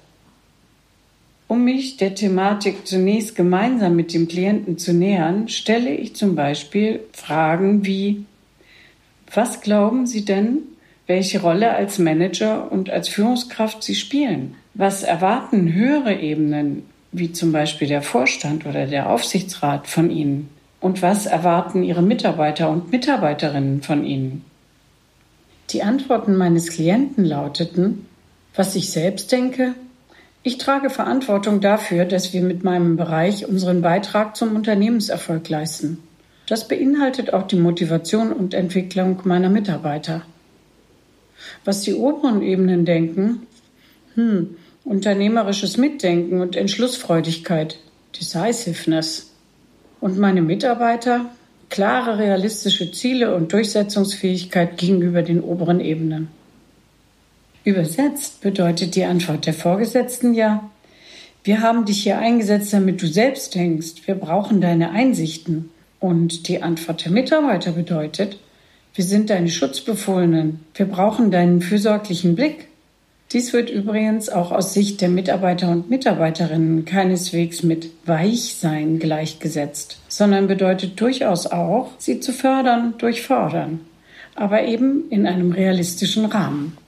Um 1.49 1.65
mich 1.65 1.97
der 1.97 2.15
Thematik 2.15 2.87
zunächst 2.87 3.35
gemeinsam 3.35 3.97
mit 3.97 4.15
dem 4.15 4.29
Klienten 4.29 4.79
zu 4.79 4.95
nähern, 4.95 5.49
stelle 5.49 5.91
ich 5.91 6.15
zum 6.15 6.37
Beispiel 6.37 7.01
Fragen 7.13 7.85
wie 7.85 8.25
Was 9.35 9.63
glauben 9.63 10.07
Sie 10.07 10.25
denn, 10.25 10.59
welche 11.09 11.41
Rolle 11.41 11.75
als 11.75 11.99
Manager 11.99 12.71
und 12.71 12.89
als 12.89 13.09
Führungskraft 13.09 13.83
Sie 13.83 13.97
spielen? 13.97 14.55
Was 14.75 15.03
erwarten 15.03 15.73
höhere 15.73 16.15
Ebenen, 16.15 16.85
wie 17.11 17.33
zum 17.33 17.51
Beispiel 17.51 17.89
der 17.89 18.03
Vorstand 18.03 18.65
oder 18.65 18.87
der 18.87 19.11
Aufsichtsrat 19.11 19.89
von 19.89 20.09
Ihnen? 20.09 20.49
Und 20.81 21.03
was 21.03 21.27
erwarten 21.27 21.83
Ihre 21.83 22.03
Mitarbeiter 22.03 22.71
und 22.71 22.93
Mitarbeiterinnen 22.93 23.83
von 23.83 24.05
Ihnen? 24.05 24.45
Die 25.75 25.83
Antworten 25.83 26.37
meines 26.37 26.71
Klienten 26.71 27.25
lauteten, 27.25 28.07
was 28.55 28.77
ich 28.77 28.93
selbst 28.93 29.33
denke, 29.33 29.75
ich 30.45 30.57
trage 30.57 30.89
Verantwortung 30.89 31.61
dafür, 31.61 32.05
dass 32.05 32.33
wir 32.33 32.43
mit 32.43 32.63
meinem 32.63 32.97
Bereich 32.97 33.49
unseren 33.49 33.83
Beitrag 33.83 34.37
zum 34.37 34.55
Unternehmenserfolg 34.55 35.49
leisten. 35.49 35.99
Das 36.47 36.69
beinhaltet 36.69 37.33
auch 37.33 37.49
die 37.49 37.57
Motivation 37.57 38.33
und 38.33 38.55
Entwicklung 38.55 39.23
meiner 39.25 39.51
Mitarbeiter. 39.51 40.23
Was 41.65 41.81
die 41.81 41.95
oberen 41.95 42.41
Ebenen 42.41 42.85
denken, 42.85 43.45
hm, 44.15 44.57
unternehmerisches 44.85 45.77
Mitdenken 45.77 46.41
und 46.41 46.55
Entschlussfreudigkeit, 46.55 47.81
Decisiveness. 48.17 49.33
Und 50.01 50.19
meine 50.19 50.43
Mitarbeiter, 50.43 51.31
klare 51.69 52.19
realistische 52.19 52.93
Ziele 52.93 53.35
und 53.35 53.53
Durchsetzungsfähigkeit 53.53 54.77
gegenüber 54.77 55.23
den 55.23 55.41
oberen 55.41 55.81
Ebenen. 55.81 56.29
Übersetzt 57.65 58.41
bedeutet 58.43 58.95
die 58.95 59.05
Antwort 59.05 59.47
der 59.47 59.55
Vorgesetzten 59.55 60.35
ja, 60.35 60.71
wir 61.45 61.61
haben 61.61 61.85
dich 61.85 62.03
hier 62.03 62.19
eingesetzt, 62.19 62.73
damit 62.73 63.03
du 63.03 63.07
selbst 63.07 63.55
denkst, 63.55 64.07
wir 64.07 64.15
brauchen 64.15 64.63
deine 64.63 64.91
Einsichten. 64.93 65.71
Und 66.01 66.49
die 66.49 66.63
Antwort 66.63 67.05
der 67.05 67.13
Mitarbeiter 67.13 67.73
bedeutet, 67.73 68.39
wir 68.95 69.05
sind 69.05 69.29
deine 69.29 69.49
Schutzbefohlenen, 69.49 70.61
wir 70.75 70.87
brauchen 70.87 71.31
deinen 71.31 71.61
fürsorglichen 71.61 72.35
Blick. 72.35 72.69
Dies 73.35 73.53
wird 73.53 73.69
übrigens 73.69 74.29
auch 74.29 74.53
aus 74.53 74.75
Sicht 74.75 75.01
der 75.01 75.09
Mitarbeiter 75.09 75.69
und 75.69 75.91
Mitarbeiterinnen 75.91 76.85
keineswegs 76.85 77.65
mit 77.65 77.91
Weichsein 78.07 79.01
gleichgesetzt, 79.01 79.99
sondern 80.07 80.47
bedeutet 80.47 81.01
durchaus 81.01 81.49
auch, 81.49 81.91
sie 81.99 82.21
zu 82.21 82.33
fördern 82.33 82.95
durch 82.99 83.23
Fordern, 83.23 83.81
aber 84.37 84.63
eben 84.63 85.11
in 85.11 85.27
einem 85.27 85.51
realistischen 85.51 86.27
Rahmen. 86.27 86.79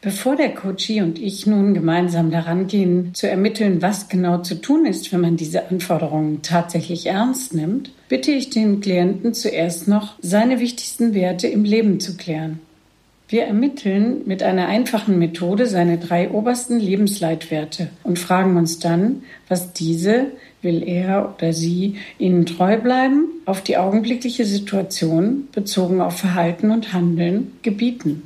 Bevor 0.00 0.36
der 0.36 0.54
Coachie 0.54 1.02
und 1.02 1.18
ich 1.18 1.46
nun 1.46 1.74
gemeinsam 1.74 2.30
daran 2.30 2.68
gehen, 2.68 3.10
zu 3.12 3.28
ermitteln, 3.28 3.82
was 3.82 4.08
genau 4.08 4.38
zu 4.38 4.54
tun 4.54 4.86
ist, 4.86 5.12
wenn 5.12 5.20
man 5.20 5.36
diese 5.36 5.68
Anforderungen 5.68 6.40
tatsächlich 6.40 7.04
ernst 7.04 7.52
nimmt, 7.52 7.90
bitte 8.08 8.30
ich 8.30 8.48
den 8.48 8.80
Klienten 8.80 9.34
zuerst 9.34 9.88
noch, 9.88 10.14
seine 10.22 10.58
wichtigsten 10.58 11.12
Werte 11.12 11.48
im 11.48 11.64
Leben 11.64 12.00
zu 12.00 12.16
klären. 12.16 12.60
Wir 13.28 13.44
ermitteln 13.44 14.22
mit 14.24 14.44
einer 14.44 14.68
einfachen 14.68 15.18
Methode 15.18 15.66
seine 15.66 15.98
drei 15.98 16.30
obersten 16.30 16.78
Lebensleitwerte 16.78 17.88
und 18.04 18.20
fragen 18.20 18.56
uns 18.56 18.78
dann, 18.78 19.22
was 19.48 19.72
diese, 19.72 20.26
will 20.62 20.84
er 20.86 21.34
oder 21.34 21.52
sie 21.52 21.96
ihnen 22.18 22.46
treu 22.46 22.76
bleiben, 22.76 23.26
auf 23.44 23.62
die 23.62 23.78
augenblickliche 23.78 24.44
Situation 24.44 25.48
bezogen 25.50 26.00
auf 26.00 26.16
Verhalten 26.18 26.70
und 26.70 26.92
Handeln 26.92 27.52
gebieten. 27.62 28.22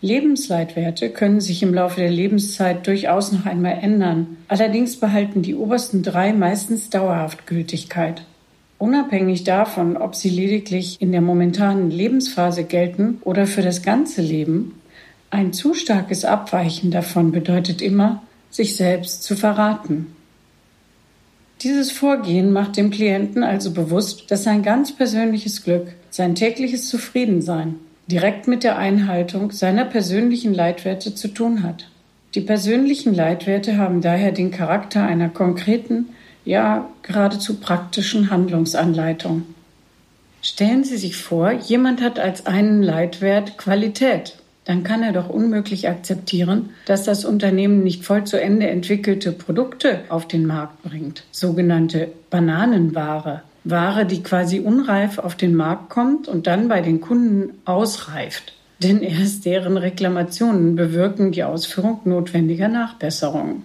Lebensleitwerte 0.00 1.10
können 1.10 1.40
sich 1.40 1.62
im 1.62 1.74
Laufe 1.74 2.00
der 2.00 2.10
Lebenszeit 2.10 2.86
durchaus 2.86 3.32
noch 3.32 3.46
einmal 3.46 3.78
ändern. 3.82 4.38
Allerdings 4.46 4.96
behalten 4.96 5.42
die 5.42 5.56
obersten 5.56 6.02
drei 6.02 6.32
meistens 6.32 6.88
dauerhaft 6.88 7.46
Gültigkeit. 7.46 8.22
Unabhängig 8.80 9.44
davon, 9.44 9.98
ob 9.98 10.14
sie 10.14 10.30
lediglich 10.30 11.02
in 11.02 11.12
der 11.12 11.20
momentanen 11.20 11.90
Lebensphase 11.90 12.64
gelten 12.64 13.18
oder 13.24 13.46
für 13.46 13.60
das 13.60 13.82
ganze 13.82 14.22
Leben, 14.22 14.80
ein 15.28 15.52
zu 15.52 15.74
starkes 15.74 16.24
Abweichen 16.24 16.90
davon 16.90 17.30
bedeutet 17.30 17.82
immer, 17.82 18.22
sich 18.48 18.76
selbst 18.76 19.22
zu 19.22 19.36
verraten. 19.36 20.06
Dieses 21.60 21.92
Vorgehen 21.92 22.54
macht 22.54 22.78
dem 22.78 22.88
Klienten 22.88 23.44
also 23.44 23.72
bewusst, 23.72 24.30
dass 24.30 24.44
sein 24.44 24.62
ganz 24.62 24.96
persönliches 24.96 25.62
Glück, 25.62 25.88
sein 26.08 26.34
tägliches 26.34 26.88
Zufriedensein 26.88 27.74
direkt 28.06 28.48
mit 28.48 28.64
der 28.64 28.78
Einhaltung 28.78 29.52
seiner 29.52 29.84
persönlichen 29.84 30.54
Leitwerte 30.54 31.14
zu 31.14 31.28
tun 31.28 31.64
hat. 31.64 31.90
Die 32.34 32.40
persönlichen 32.40 33.12
Leitwerte 33.12 33.76
haben 33.76 34.00
daher 34.00 34.32
den 34.32 34.50
Charakter 34.50 35.04
einer 35.04 35.28
konkreten, 35.28 36.08
ja 36.44 36.88
geradezu 37.02 37.60
praktischen 37.60 38.30
Handlungsanleitung. 38.30 39.42
Stellen 40.42 40.84
Sie 40.84 40.96
sich 40.96 41.16
vor, 41.16 41.52
jemand 41.52 42.00
hat 42.00 42.18
als 42.18 42.46
einen 42.46 42.82
Leitwert 42.82 43.58
Qualität. 43.58 44.36
Dann 44.64 44.84
kann 44.84 45.02
er 45.02 45.12
doch 45.12 45.28
unmöglich 45.28 45.88
akzeptieren, 45.88 46.70
dass 46.86 47.04
das 47.04 47.24
Unternehmen 47.24 47.82
nicht 47.82 48.04
voll 48.04 48.24
zu 48.24 48.40
Ende 48.40 48.68
entwickelte 48.68 49.32
Produkte 49.32 50.00
auf 50.08 50.28
den 50.28 50.46
Markt 50.46 50.82
bringt, 50.82 51.24
sogenannte 51.30 52.08
Bananenware. 52.30 53.42
Ware, 53.64 54.06
die 54.06 54.22
quasi 54.22 54.60
unreif 54.60 55.18
auf 55.18 55.34
den 55.34 55.54
Markt 55.54 55.90
kommt 55.90 56.28
und 56.28 56.46
dann 56.46 56.68
bei 56.68 56.80
den 56.80 57.00
Kunden 57.00 57.58
ausreift. 57.66 58.54
Denn 58.82 59.02
erst 59.02 59.44
deren 59.44 59.76
Reklamationen 59.76 60.76
bewirken 60.76 61.32
die 61.32 61.44
Ausführung 61.44 62.00
notwendiger 62.04 62.68
Nachbesserungen. 62.68 63.64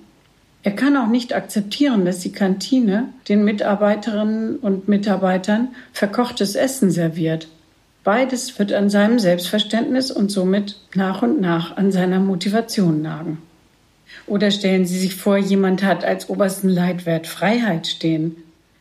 Er 0.65 0.71
kann 0.71 0.97
auch 0.97 1.09
nicht 1.09 1.35
akzeptieren, 1.35 2.05
dass 2.05 2.21
die 2.21 2.31
Kantine 2.31 3.09
den 3.29 3.45
Mitarbeiterinnen 3.45 4.55
und 4.55 4.87
Mitarbeitern 4.87 5.67
verkochtes 5.93 6.55
Essen 6.55 6.89
serviert. 6.89 7.47
Beides 8.03 8.57
wird 8.57 8.73
an 8.73 8.89
seinem 8.89 9.19
Selbstverständnis 9.19 10.09
und 10.09 10.31
somit 10.31 10.79
nach 10.95 11.21
und 11.21 11.39
nach 11.39 11.77
an 11.77 11.91
seiner 11.91 12.19
Motivation 12.19 13.03
nagen. 13.03 13.37
Oder 14.25 14.49
stellen 14.49 14.87
Sie 14.87 14.97
sich 14.97 15.13
vor, 15.13 15.37
jemand 15.37 15.83
hat 15.83 16.03
als 16.03 16.29
obersten 16.29 16.69
Leitwert 16.69 17.27
Freiheit 17.27 17.85
stehen. 17.85 18.35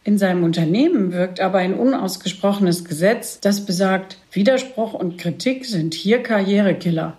In 0.04 0.16
seinem 0.16 0.42
Unternehmen 0.42 1.12
wirkt 1.12 1.38
aber 1.38 1.58
ein 1.58 1.74
unausgesprochenes 1.74 2.86
Gesetz, 2.86 3.40
das 3.40 3.66
besagt, 3.66 4.16
Widerspruch 4.32 4.94
und 4.94 5.18
Kritik 5.18 5.66
sind 5.66 5.92
hier 5.92 6.22
Karrierekiller 6.22 7.18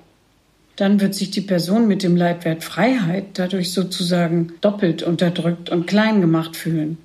dann 0.76 1.00
wird 1.00 1.16
sich 1.16 1.32
die 1.32 1.42
Person 1.42 1.88
mit 1.88 2.04
dem 2.04 2.16
Leitwert 2.16 2.64
Freiheit 2.64 3.26
dadurch 3.34 3.72
sozusagen 3.72 4.54
doppelt 4.62 5.04
unterdrückt 5.04 5.70
und 5.70 5.88
klein 5.88 6.22
gemacht 6.22 6.58
fühlen. 6.58 6.98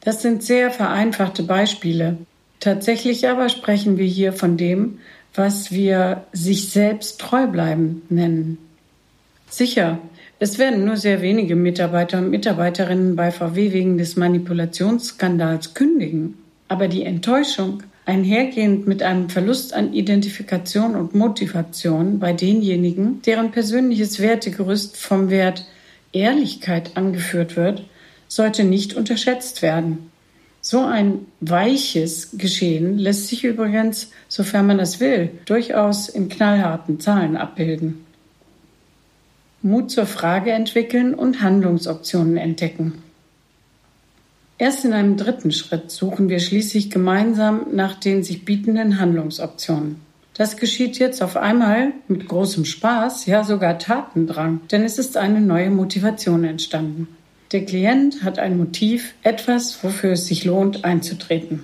Das 0.00 0.20
sind 0.20 0.42
sehr 0.42 0.70
vereinfachte 0.70 1.42
Beispiele. 1.42 2.18
Tatsächlich 2.60 3.28
aber 3.28 3.48
sprechen 3.48 3.96
wir 3.96 4.06
hier 4.06 4.32
von 4.32 4.56
dem, 4.56 4.98
was 5.34 5.72
wir 5.72 6.24
sich 6.32 6.68
selbst 6.68 7.20
treu 7.20 7.46
bleiben 7.46 8.02
nennen. 8.08 8.58
Sicher, 9.48 9.98
es 10.38 10.58
werden 10.58 10.84
nur 10.84 10.96
sehr 10.96 11.22
wenige 11.22 11.56
Mitarbeiter 11.56 12.18
und 12.18 12.30
Mitarbeiterinnen 12.30 13.16
bei 13.16 13.30
VW 13.30 13.72
wegen 13.72 13.98
des 13.98 14.16
Manipulationsskandals 14.16 15.74
kündigen. 15.74 16.34
Aber 16.68 16.88
die 16.88 17.04
Enttäuschung, 17.04 17.82
einhergehend 18.06 18.86
mit 18.86 19.02
einem 19.02 19.30
Verlust 19.30 19.72
an 19.72 19.92
Identifikation 19.94 20.94
und 20.94 21.14
Motivation 21.14 22.18
bei 22.18 22.32
denjenigen, 22.32 23.22
deren 23.22 23.50
persönliches 23.50 24.20
Wertegerüst 24.20 24.96
vom 24.96 25.30
Wert 25.30 25.66
Ehrlichkeit 26.12 26.96
angeführt 26.96 27.56
wird, 27.56 27.84
sollte 28.28 28.64
nicht 28.64 28.94
unterschätzt 28.94 29.62
werden. 29.62 30.10
So 30.60 30.80
ein 30.80 31.26
weiches 31.40 32.38
Geschehen 32.38 32.98
lässt 32.98 33.28
sich 33.28 33.44
übrigens, 33.44 34.10
sofern 34.28 34.66
man 34.66 34.80
es 34.80 34.98
will, 34.98 35.30
durchaus 35.44 36.08
in 36.08 36.28
knallharten 36.28 37.00
Zahlen 37.00 37.36
abbilden. 37.36 38.06
Mut 39.60 39.90
zur 39.90 40.06
Frage 40.06 40.52
entwickeln 40.52 41.14
und 41.14 41.42
Handlungsoptionen 41.42 42.36
entdecken. 42.36 43.03
Erst 44.56 44.84
in 44.84 44.92
einem 44.92 45.16
dritten 45.16 45.50
Schritt 45.50 45.90
suchen 45.90 46.28
wir 46.28 46.38
schließlich 46.38 46.90
gemeinsam 46.90 47.66
nach 47.72 47.96
den 47.96 48.22
sich 48.22 48.44
bietenden 48.44 49.00
Handlungsoptionen. 49.00 49.96
Das 50.34 50.56
geschieht 50.56 50.98
jetzt 50.98 51.22
auf 51.22 51.36
einmal 51.36 51.92
mit 52.08 52.28
großem 52.28 52.64
Spaß, 52.64 53.26
ja 53.26 53.44
sogar 53.44 53.78
Tatendrang, 53.78 54.60
denn 54.70 54.82
es 54.82 54.98
ist 54.98 55.16
eine 55.16 55.40
neue 55.40 55.70
Motivation 55.70 56.44
entstanden. 56.44 57.08
Der 57.52 57.64
Klient 57.64 58.24
hat 58.24 58.38
ein 58.40 58.56
Motiv, 58.56 59.14
etwas, 59.22 59.82
wofür 59.84 60.12
es 60.12 60.26
sich 60.26 60.44
lohnt, 60.44 60.84
einzutreten. 60.84 61.62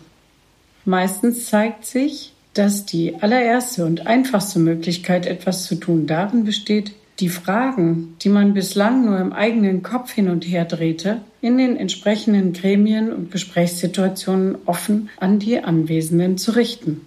Meistens 0.84 1.46
zeigt 1.46 1.84
sich, 1.84 2.32
dass 2.54 2.86
die 2.86 3.16
allererste 3.20 3.84
und 3.84 4.06
einfachste 4.06 4.58
Möglichkeit, 4.58 5.26
etwas 5.26 5.64
zu 5.66 5.76
tun, 5.76 6.06
darin 6.06 6.44
besteht, 6.44 6.92
die 7.18 7.28
Fragen, 7.28 8.16
die 8.22 8.28
man 8.28 8.54
bislang 8.54 9.04
nur 9.04 9.18
im 9.18 9.32
eigenen 9.32 9.82
Kopf 9.82 10.12
hin 10.12 10.28
und 10.28 10.44
her 10.44 10.64
drehte, 10.64 11.20
in 11.42 11.58
den 11.58 11.76
entsprechenden 11.76 12.52
Gremien 12.52 13.12
und 13.12 13.30
Gesprächssituationen 13.30 14.58
offen 14.66 15.08
an 15.18 15.38
die 15.38 15.60
Anwesenden 15.60 16.38
zu 16.38 16.52
richten. 16.52 17.00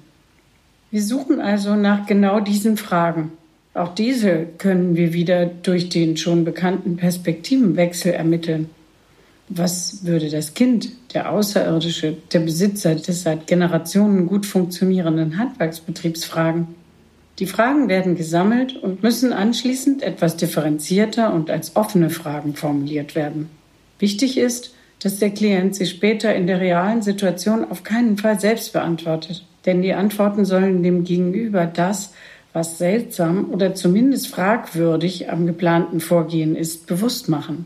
Wir 0.91 1.03
suchen 1.03 1.39
also 1.39 1.75
nach 1.75 2.05
genau 2.05 2.39
diesen 2.39 2.77
Fragen. 2.77 3.31
Auch 3.73 3.95
diese 3.95 4.45
können 4.57 4.95
wir 4.95 5.13
wieder 5.13 5.45
durch 5.47 5.89
den 5.89 6.17
schon 6.17 6.45
bekannten 6.45 6.97
Perspektivenwechsel 6.97 8.13
ermitteln. 8.13 8.69
Was 9.49 10.05
würde 10.05 10.29
das 10.29 10.53
Kind, 10.53 10.89
der 11.13 11.31
Außerirdische, 11.31 12.17
der 12.31 12.39
Besitzer 12.39 12.95
des 12.95 13.23
seit 13.23 13.47
Generationen 13.47 14.27
gut 14.27 14.45
funktionierenden 14.45 15.37
Handwerksbetriebs 15.37 16.23
fragen? 16.23 16.75
Die 17.39 17.47
Fragen 17.47 17.89
werden 17.89 18.15
gesammelt 18.15 18.75
und 18.75 19.01
müssen 19.01 19.33
anschließend 19.33 20.03
etwas 20.03 20.37
differenzierter 20.37 21.33
und 21.33 21.49
als 21.49 21.75
offene 21.75 22.11
Fragen 22.11 22.55
formuliert 22.55 23.15
werden. 23.15 23.49
Wichtig 24.03 24.37
ist, 24.37 24.73
dass 24.99 25.19
der 25.19 25.29
Klient 25.29 25.77
sie 25.77 25.85
später 25.85 26.35
in 26.35 26.45
der 26.45 26.59
realen 26.59 27.01
Situation 27.01 27.63
auf 27.63 27.83
keinen 27.83 28.17
Fall 28.17 28.37
selbst 28.37 28.73
beantwortet, 28.73 29.45
denn 29.65 29.81
die 29.81 29.93
Antworten 29.93 30.43
sollen 30.43 30.83
dem 30.83 31.05
Gegenüber 31.05 31.65
das, 31.65 32.11
was 32.51 32.77
seltsam 32.77 33.49
oder 33.49 33.75
zumindest 33.75 34.27
fragwürdig 34.27 35.31
am 35.31 35.45
geplanten 35.45 36.01
Vorgehen 36.01 36.57
ist, 36.57 36.85
bewusst 36.85 37.29
machen. 37.29 37.63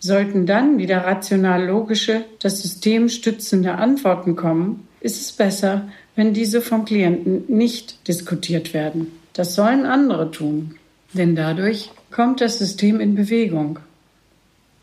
Sollten 0.00 0.46
dann 0.46 0.78
wieder 0.78 1.04
rational 1.04 1.64
logische, 1.64 2.24
das 2.40 2.60
System 2.60 3.08
stützende 3.08 3.76
Antworten 3.76 4.34
kommen, 4.34 4.88
ist 4.98 5.20
es 5.20 5.30
besser, 5.30 5.86
wenn 6.16 6.34
diese 6.34 6.60
vom 6.60 6.84
Klienten 6.84 7.44
nicht 7.46 8.08
diskutiert 8.08 8.74
werden. 8.74 9.12
Das 9.32 9.54
sollen 9.54 9.86
andere 9.86 10.28
tun, 10.32 10.74
denn 11.12 11.36
dadurch 11.36 11.92
kommt 12.10 12.40
das 12.40 12.58
System 12.58 12.98
in 12.98 13.14
Bewegung. 13.14 13.78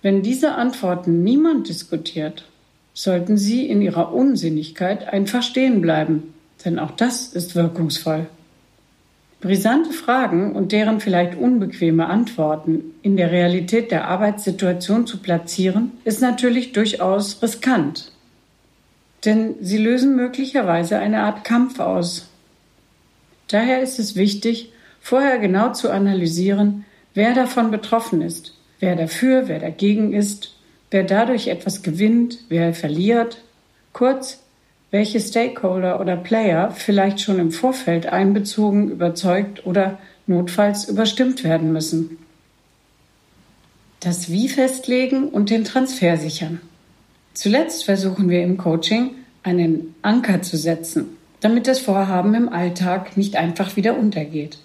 Wenn 0.04 0.22
diese 0.22 0.54
Antworten 0.54 1.24
niemand 1.24 1.68
diskutiert, 1.70 2.46
sollten 2.94 3.36
sie 3.38 3.68
in 3.68 3.82
ihrer 3.82 4.14
Unsinnigkeit 4.14 5.12
einfach 5.12 5.42
stehen 5.42 5.82
bleiben, 5.82 6.36
denn 6.64 6.78
auch 6.78 6.92
das 6.92 7.34
ist 7.34 7.56
wirkungsvoll. 7.56 8.28
Brisante 9.42 9.92
Fragen 9.92 10.56
und 10.56 10.72
deren 10.72 11.00
vielleicht 11.00 11.36
unbequeme 11.36 12.06
Antworten 12.06 12.94
in 13.02 13.18
der 13.18 13.32
Realität 13.32 13.90
der 13.90 14.08
Arbeitssituation 14.08 15.08
zu 15.08 15.18
platzieren, 15.18 15.94
ist 16.04 16.22
natürlich 16.22 16.74
durchaus 16.74 17.42
riskant 17.42 18.14
denn 19.26 19.56
sie 19.62 19.78
lösen 19.78 20.16
möglicherweise 20.16 21.00
eine 21.00 21.22
Art 21.22 21.44
Kampf 21.44 21.80
aus. 21.80 22.30
Daher 23.48 23.82
ist 23.82 24.00
es 24.00 24.16
wichtig, 24.16 24.72
vorher 25.00 25.40
genau 25.40 25.74
zu 25.74 25.90
analysieren, 25.92 26.86
wer 27.14 27.34
davon 27.34 27.72
betroffen 27.72 28.22
ist, 28.22 28.58
wer 28.84 28.98
dafür, 28.98 29.48
wer 29.48 29.60
dagegen 29.60 30.12
ist, 30.12 30.56
wer 30.92 31.04
dadurch 31.04 31.48
etwas 31.48 31.84
gewinnt, 31.84 32.40
wer 32.50 32.74
verliert, 32.74 33.42
kurz, 33.94 34.44
welche 34.92 35.22
Stakeholder 35.22 36.02
oder 36.02 36.18
Player 36.18 36.70
vielleicht 36.72 37.22
schon 37.22 37.40
im 37.40 37.52
Vorfeld 37.52 38.08
einbezogen, 38.08 38.92
überzeugt 38.92 39.66
oder 39.66 40.00
notfalls 40.28 40.90
überstimmt 40.90 41.46
werden 41.46 41.72
müssen. 41.72 42.18
Das 44.02 44.30
Wie 44.30 44.50
festlegen 44.50 45.30
und 45.30 45.50
den 45.50 45.64
Transfer 45.64 46.18
sichern. 46.18 46.60
Zuletzt 47.34 47.86
versuchen 47.86 48.30
wir 48.30 48.44
im 48.44 48.58
Coaching 48.58 49.12
einen 49.44 49.96
Anker 50.02 50.42
zu 50.42 50.58
setzen, 50.58 51.16
damit 51.40 51.68
das 51.68 51.80
Vorhaben 51.80 52.36
im 52.36 52.50
Alltag 52.50 53.16
nicht 53.16 53.38
einfach 53.38 53.78
wieder 53.78 53.98
untergeht. 53.98 54.58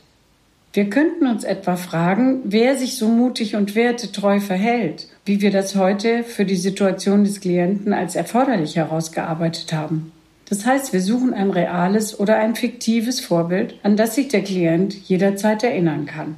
Wir 0.79 0.91
könnten 0.91 1.27
uns 1.27 1.43
etwa 1.43 1.75
fragen, 1.75 2.41
wer 2.45 2.77
sich 2.77 2.99
so 2.99 3.09
mutig 3.09 3.57
und 3.57 3.75
wertetreu 3.75 4.39
verhält, 4.39 5.09
wie 5.25 5.41
wir 5.41 5.51
das 5.51 5.75
heute 5.75 6.23
für 6.23 6.45
die 6.45 6.55
Situation 6.55 7.25
des 7.25 7.41
Klienten 7.41 7.93
als 7.93 8.15
erforderlich 8.15 8.77
herausgearbeitet 8.77 9.73
haben. 9.73 10.13
Das 10.49 10.65
heißt, 10.65 10.93
wir 10.93 11.01
suchen 11.01 11.35
ein 11.35 11.51
reales 11.51 12.21
oder 12.21 12.37
ein 12.37 12.55
fiktives 12.55 13.19
Vorbild, 13.19 13.75
an 13.83 13.97
das 13.97 14.15
sich 14.15 14.29
der 14.29 14.43
Klient 14.43 14.95
jederzeit 14.95 15.65
erinnern 15.65 16.07
kann. 16.07 16.37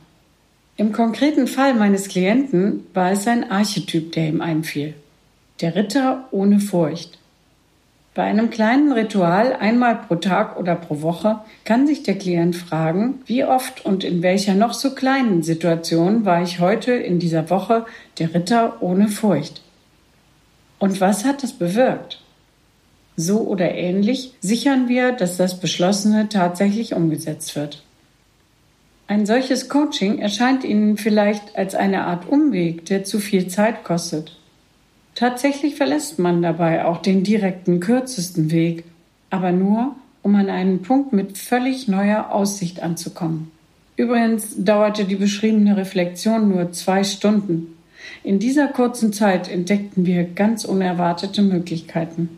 Im 0.78 0.92
konkreten 0.92 1.46
Fall 1.46 1.74
meines 1.74 2.08
Klienten 2.08 2.86
war 2.94 3.12
es 3.12 3.26
ein 3.26 3.50
Archetyp, 3.50 4.12
der 4.12 4.28
ihm 4.28 4.40
einfiel. 4.40 4.94
Der 5.60 5.76
Ritter 5.76 6.28
ohne 6.30 6.60
Furcht. 6.60 7.18
Bei 8.12 8.24
einem 8.24 8.50
kleinen 8.50 8.90
Ritual 8.90 9.54
einmal 9.54 9.94
pro 9.94 10.16
Tag 10.16 10.58
oder 10.58 10.74
pro 10.74 11.00
Woche 11.00 11.40
kann 11.64 11.86
sich 11.86 12.02
der 12.02 12.18
Klient 12.18 12.56
fragen, 12.56 13.20
wie 13.26 13.44
oft 13.44 13.84
und 13.84 14.02
in 14.02 14.20
welcher 14.22 14.54
noch 14.54 14.74
so 14.74 14.94
kleinen 14.94 15.44
Situation 15.44 16.24
war 16.24 16.42
ich 16.42 16.58
heute 16.58 16.92
in 16.92 17.20
dieser 17.20 17.50
Woche 17.50 17.86
der 18.18 18.34
Ritter 18.34 18.82
ohne 18.82 19.06
Furcht. 19.06 19.62
Und 20.80 21.00
was 21.00 21.24
hat 21.24 21.44
das 21.44 21.52
bewirkt? 21.52 22.20
So 23.16 23.42
oder 23.42 23.74
ähnlich 23.74 24.34
sichern 24.40 24.88
wir, 24.88 25.12
dass 25.12 25.36
das 25.36 25.60
Beschlossene 25.60 26.28
tatsächlich 26.28 26.94
umgesetzt 26.94 27.54
wird. 27.54 27.84
Ein 29.06 29.26
solches 29.26 29.68
Coaching 29.68 30.18
erscheint 30.18 30.64
Ihnen 30.64 30.96
vielleicht 30.96 31.56
als 31.56 31.74
eine 31.76 32.06
Art 32.06 32.28
Umweg, 32.28 32.86
der 32.86 33.04
zu 33.04 33.20
viel 33.20 33.46
Zeit 33.48 33.84
kostet. 33.84 34.39
Tatsächlich 35.20 35.74
verlässt 35.74 36.18
man 36.18 36.40
dabei 36.40 36.86
auch 36.86 37.02
den 37.02 37.24
direkten, 37.24 37.78
kürzesten 37.78 38.50
Weg, 38.50 38.84
aber 39.28 39.52
nur, 39.52 39.94
um 40.22 40.34
an 40.34 40.48
einen 40.48 40.80
Punkt 40.80 41.12
mit 41.12 41.36
völlig 41.36 41.88
neuer 41.88 42.32
Aussicht 42.32 42.82
anzukommen. 42.82 43.50
Übrigens 43.96 44.54
dauerte 44.56 45.04
die 45.04 45.16
beschriebene 45.16 45.76
Reflexion 45.76 46.48
nur 46.48 46.72
zwei 46.72 47.04
Stunden. 47.04 47.76
In 48.24 48.38
dieser 48.38 48.68
kurzen 48.68 49.12
Zeit 49.12 49.50
entdeckten 49.50 50.06
wir 50.06 50.24
ganz 50.24 50.64
unerwartete 50.64 51.42
Möglichkeiten. 51.42 52.30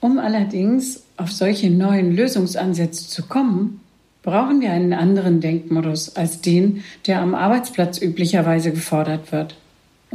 Um 0.00 0.18
allerdings 0.18 1.04
auf 1.16 1.30
solche 1.30 1.70
neuen 1.70 2.16
Lösungsansätze 2.16 3.06
zu 3.06 3.28
kommen, 3.28 3.78
brauchen 4.24 4.60
wir 4.60 4.72
einen 4.72 4.92
anderen 4.92 5.40
Denkmodus 5.40 6.16
als 6.16 6.40
den, 6.40 6.82
der 7.06 7.20
am 7.20 7.36
Arbeitsplatz 7.36 8.02
üblicherweise 8.02 8.72
gefordert 8.72 9.30
wird. 9.30 9.54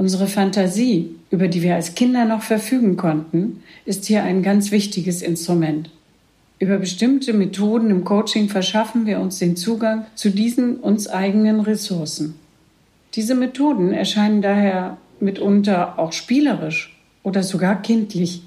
Unsere 0.02 0.26
Fantasie, 0.26 1.16
über 1.30 1.48
die 1.48 1.62
wir 1.62 1.76
als 1.76 1.94
Kinder 1.94 2.26
noch 2.26 2.42
verfügen 2.42 2.98
konnten, 2.98 3.62
ist 3.86 4.06
hier 4.06 4.24
ein 4.24 4.42
ganz 4.42 4.72
wichtiges 4.72 5.22
Instrument. 5.22 5.92
Über 6.58 6.80
bestimmte 6.80 7.34
Methoden 7.34 7.92
im 7.92 8.04
Coaching 8.04 8.50
verschaffen 8.50 9.06
wir 9.06 9.20
uns 9.20 9.38
den 9.38 9.56
Zugang 9.56 10.08
zu 10.16 10.32
diesen 10.32 10.78
uns 10.78 11.08
eigenen 11.08 11.60
Ressourcen. 11.60 12.34
Diese 13.14 13.36
Methoden 13.36 13.94
erscheinen 13.94 14.42
daher 14.42 14.98
mitunter 15.20 16.00
auch 16.00 16.14
spielerisch 16.14 17.00
oder 17.22 17.44
sogar 17.44 17.80
kindlich. 17.84 18.42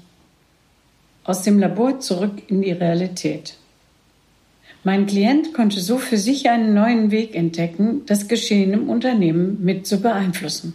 Aus 1.23 1.43
dem 1.43 1.57
Labor 1.57 2.01
zurück 2.01 2.33
in 2.47 2.63
die 2.63 2.73
Realität. 2.73 3.55
Mein 4.83 5.05
Klient 5.05 5.53
konnte 5.53 5.79
so 5.79 5.99
für 5.99 6.17
sich 6.17 6.49
einen 6.49 6.73
neuen 6.73 7.11
Weg 7.11 7.33
entdecken, 7.33 8.01
das 8.07 8.27
Geschehen 8.27 8.73
im 8.73 8.89
Unternehmen 8.89 9.63
mit 9.63 9.87
zu 9.87 10.01
beeinflussen. 10.01 10.73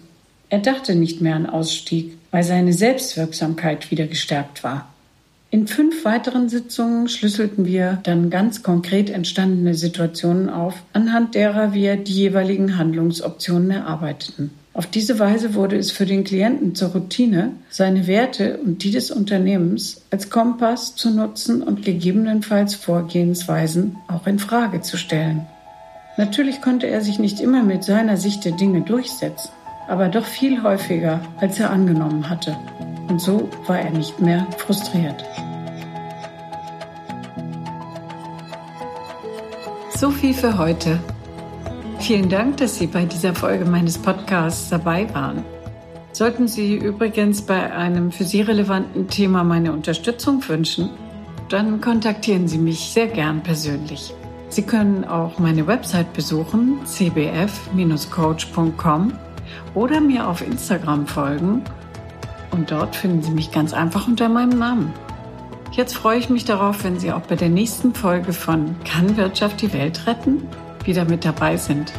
Er 0.53 0.59
dachte 0.59 0.97
nicht 0.97 1.21
mehr 1.21 1.37
an 1.37 1.47
Ausstieg, 1.47 2.19
weil 2.33 2.43
seine 2.43 2.73
Selbstwirksamkeit 2.73 3.93
wieder 3.93 4.09
gestärkt 4.09 4.65
war. 4.65 4.89
In 5.53 5.69
fünf 5.69 6.05
weiteren 6.05 6.49
Sitzungen 6.49 7.09
schlüsselten 7.09 7.67
wir 7.67 8.01
dann 8.03 8.31
ganz 8.31 8.65
konkret 8.65 9.11
entstandene 9.11 9.75
Situationen 9.75 10.49
auf, 10.49 10.75
anhand 10.93 11.37
derer 11.37 11.73
wir 11.73 11.97
die 11.97 12.13
jeweiligen 12.13 12.79
Handlungsoptionen 12.79 13.71
erarbeiteten. 13.71 14.51
Auf 14.75 14.87
diese 14.87 15.19
Weise 15.21 15.55
wurde 15.55 15.77
es 15.77 15.93
für 15.93 16.07
den 16.07 16.25
Klienten 16.25 16.75
zur 16.75 16.91
Routine, 16.91 17.53
seine 17.69 18.09
Werte 18.09 18.59
und 18.59 18.83
die 18.83 18.91
des 18.91 19.13
Unternehmens 19.13 20.03
als 20.11 20.31
Kompass 20.31 20.97
zu 20.97 21.11
nutzen 21.11 21.63
und 21.63 21.85
gegebenenfalls 21.85 22.75
Vorgehensweisen 22.75 23.97
auch 24.09 24.27
in 24.27 24.39
Frage 24.41 24.81
zu 24.81 24.97
stellen. 24.97 25.47
Natürlich 26.17 26.61
konnte 26.61 26.87
er 26.87 27.03
sich 27.03 27.19
nicht 27.19 27.41
immer 27.41 27.63
mit 27.63 27.85
seiner 27.85 28.17
Sicht 28.17 28.45
der 28.45 28.53
Dinge 28.53 28.83
durchsetzen 28.83 29.51
aber 29.91 30.09
doch 30.09 30.25
viel 30.25 30.63
häufiger, 30.63 31.21
als 31.39 31.59
er 31.59 31.71
angenommen 31.71 32.31
hatte. 32.31 32.57
Und 33.09 33.21
so 33.21 33.49
war 33.67 33.81
er 33.81 33.91
nicht 33.91 34.21
mehr 34.21 34.47
frustriert. 34.57 35.25
So 39.97 40.13
viel 40.13 40.33
für 40.33 40.57
heute. 40.57 41.01
Vielen 41.99 42.29
Dank, 42.29 42.59
dass 42.59 42.79
Sie 42.79 42.87
bei 42.87 43.05
dieser 43.05 43.35
Folge 43.35 43.65
meines 43.65 43.99
Podcasts 43.99 44.71
dabei 44.71 45.13
waren. 45.13 45.45
Sollten 46.13 46.47
Sie 46.47 46.77
übrigens 46.77 47.43
bei 47.43 47.73
einem 47.73 48.13
für 48.13 48.23
Sie 48.25 48.43
relevanten 48.43 49.09
Thema 49.09 49.43
meine 49.43 49.73
Unterstützung 49.73 50.49
wünschen, 50.49 50.91
dann 51.49 51.81
kontaktieren 51.81 52.47
Sie 52.47 52.59
mich 52.59 52.93
sehr 52.93 53.09
gern 53.09 53.43
persönlich. 53.43 54.15
Sie 54.51 54.63
können 54.63 55.05
auch 55.05 55.41
meine 55.41 55.67
Website 55.67 56.13
besuchen, 56.13 56.79
cbf-coach.com 56.87 59.13
oder 59.75 60.01
mir 60.01 60.29
auf 60.29 60.41
Instagram 60.41 61.07
folgen 61.07 61.63
und 62.51 62.71
dort 62.71 62.97
finden 62.97 63.23
Sie 63.23 63.31
mich 63.31 63.53
ganz 63.53 63.73
einfach 63.73 64.07
unter 64.09 64.29
meinem 64.29 64.59
Namen. 64.59 64.93
Jetzt 65.73 65.95
freue 65.95 66.19
ich 66.19 66.31
mich 66.31 66.45
darauf, 66.45 66.83
wenn 66.83 66.99
Sie 66.99 67.13
auch 67.13 67.21
bei 67.21 67.37
der 67.37 67.49
nächsten 67.49 67.95
Folge 67.95 68.33
von 68.33 68.75
Kann 68.85 69.17
Wirtschaft 69.17 69.63
die 69.63 69.73
Welt 69.73 70.07
retten 70.07 70.49
wieder 70.85 71.05
mit 71.05 71.25
dabei 71.25 71.57
sind. 71.57 71.93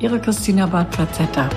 Ihre 0.00 0.20
Christina 0.20 0.66
Bartplazetta. 0.66 1.48